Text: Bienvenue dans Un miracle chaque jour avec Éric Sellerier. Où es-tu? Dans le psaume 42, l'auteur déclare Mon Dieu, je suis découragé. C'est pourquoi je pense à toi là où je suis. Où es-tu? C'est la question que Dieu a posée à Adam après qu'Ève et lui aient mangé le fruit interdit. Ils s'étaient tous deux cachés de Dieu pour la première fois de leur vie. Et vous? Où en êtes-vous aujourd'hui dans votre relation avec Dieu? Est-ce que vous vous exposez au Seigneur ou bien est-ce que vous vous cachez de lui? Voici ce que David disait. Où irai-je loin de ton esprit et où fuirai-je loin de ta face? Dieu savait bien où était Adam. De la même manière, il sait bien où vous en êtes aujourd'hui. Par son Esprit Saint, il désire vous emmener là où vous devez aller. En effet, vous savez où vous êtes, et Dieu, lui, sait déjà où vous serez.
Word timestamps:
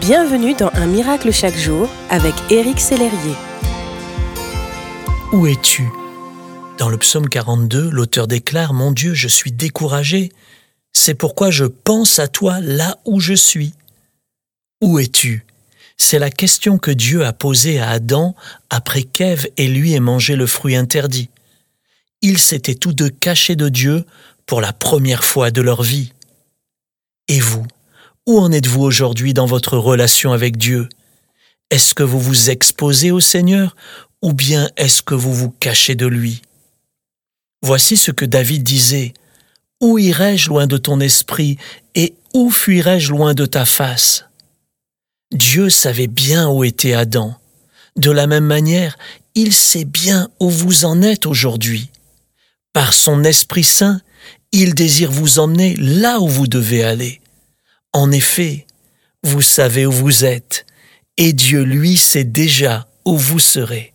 Bienvenue 0.00 0.54
dans 0.54 0.70
Un 0.74 0.86
miracle 0.86 1.32
chaque 1.32 1.56
jour 1.56 1.88
avec 2.10 2.34
Éric 2.50 2.80
Sellerier. 2.80 3.34
Où 5.32 5.46
es-tu? 5.46 5.88
Dans 6.78 6.88
le 6.88 6.98
psaume 6.98 7.28
42, 7.28 7.88
l'auteur 7.90 8.26
déclare 8.26 8.74
Mon 8.74 8.92
Dieu, 8.92 9.14
je 9.14 9.26
suis 9.26 9.52
découragé. 9.52 10.32
C'est 10.92 11.14
pourquoi 11.14 11.50
je 11.50 11.64
pense 11.64 12.18
à 12.18 12.28
toi 12.28 12.60
là 12.60 12.98
où 13.06 13.20
je 13.20 13.32
suis. 13.32 13.72
Où 14.82 14.98
es-tu? 14.98 15.46
C'est 15.96 16.18
la 16.18 16.30
question 16.30 16.76
que 16.78 16.90
Dieu 16.90 17.24
a 17.24 17.32
posée 17.32 17.80
à 17.80 17.88
Adam 17.88 18.34
après 18.68 19.02
qu'Ève 19.02 19.48
et 19.56 19.66
lui 19.66 19.94
aient 19.94 20.00
mangé 20.00 20.36
le 20.36 20.46
fruit 20.46 20.76
interdit. 20.76 21.30
Ils 22.20 22.38
s'étaient 22.38 22.74
tous 22.74 22.92
deux 22.92 23.10
cachés 23.10 23.56
de 23.56 23.70
Dieu 23.70 24.04
pour 24.44 24.60
la 24.60 24.72
première 24.74 25.24
fois 25.24 25.50
de 25.50 25.62
leur 25.62 25.82
vie. 25.82 26.12
Et 27.28 27.40
vous? 27.40 27.66
Où 28.26 28.40
en 28.40 28.50
êtes-vous 28.50 28.82
aujourd'hui 28.82 29.34
dans 29.34 29.46
votre 29.46 29.78
relation 29.78 30.32
avec 30.32 30.56
Dieu? 30.56 30.88
Est-ce 31.70 31.94
que 31.94 32.02
vous 32.02 32.20
vous 32.20 32.50
exposez 32.50 33.10
au 33.10 33.20
Seigneur 33.20 33.76
ou 34.22 34.32
bien 34.32 34.68
est-ce 34.76 35.02
que 35.02 35.14
vous 35.14 35.32
vous 35.32 35.50
cachez 35.50 35.94
de 35.94 36.06
lui? 36.06 36.42
Voici 37.62 37.96
ce 37.96 38.10
que 38.10 38.24
David 38.24 38.62
disait. 38.62 39.14
Où 39.80 39.98
irai-je 39.98 40.48
loin 40.48 40.66
de 40.66 40.76
ton 40.76 41.00
esprit 41.00 41.58
et 41.94 42.14
où 42.34 42.50
fuirai-je 42.50 43.10
loin 43.10 43.34
de 43.34 43.46
ta 43.46 43.64
face? 43.64 44.24
Dieu 45.32 45.70
savait 45.70 46.06
bien 46.06 46.48
où 46.48 46.64
était 46.64 46.94
Adam. 46.94 47.34
De 47.96 48.10
la 48.10 48.26
même 48.26 48.44
manière, 48.44 48.96
il 49.34 49.52
sait 49.52 49.84
bien 49.84 50.28
où 50.40 50.48
vous 50.48 50.84
en 50.84 51.02
êtes 51.02 51.26
aujourd'hui. 51.26 51.90
Par 52.72 52.94
son 52.94 53.24
Esprit 53.24 53.64
Saint, 53.64 54.00
il 54.52 54.74
désire 54.74 55.10
vous 55.10 55.38
emmener 55.38 55.76
là 55.76 56.20
où 56.20 56.28
vous 56.28 56.46
devez 56.46 56.84
aller. 56.84 57.20
En 57.96 58.10
effet, 58.12 58.66
vous 59.22 59.40
savez 59.40 59.86
où 59.86 59.90
vous 59.90 60.26
êtes, 60.26 60.66
et 61.16 61.32
Dieu, 61.32 61.62
lui, 61.62 61.96
sait 61.96 62.24
déjà 62.24 62.88
où 63.06 63.16
vous 63.16 63.38
serez. 63.38 63.94